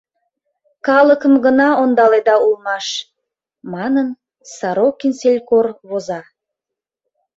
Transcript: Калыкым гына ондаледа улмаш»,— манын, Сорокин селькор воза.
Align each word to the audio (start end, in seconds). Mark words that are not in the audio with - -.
Калыкым 0.87 1.33
гына 1.45 1.67
ондаледа 1.83 2.35
улмаш»,— 2.45 2.87
манын, 3.73 4.07
Сорокин 4.55 5.13
селькор 5.19 5.65
воза. 5.87 6.21